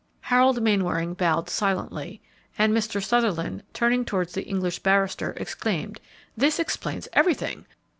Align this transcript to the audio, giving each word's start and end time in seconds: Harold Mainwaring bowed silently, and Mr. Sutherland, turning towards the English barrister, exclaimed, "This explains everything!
Harold 0.21 0.63
Mainwaring 0.63 1.13
bowed 1.13 1.47
silently, 1.47 2.23
and 2.57 2.75
Mr. 2.75 3.03
Sutherland, 3.05 3.61
turning 3.71 4.03
towards 4.03 4.33
the 4.33 4.41
English 4.47 4.79
barrister, 4.79 5.33
exclaimed, 5.37 6.01
"This 6.35 6.57
explains 6.59 7.07
everything! 7.13 7.67